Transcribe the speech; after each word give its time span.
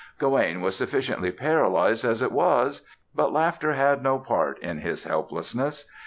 Gawaine 0.17 0.61
was 0.61 0.75
sufficiently 0.75 1.31
paralyzed 1.31 2.03
as 2.03 2.23
it 2.23 2.31
was, 2.31 2.81
but 3.13 3.31
laughter 3.31 3.73
had 3.73 4.01
no 4.01 4.17
part 4.17 4.57
in 4.57 4.79
his 4.79 5.03
helplessness. 5.03 5.85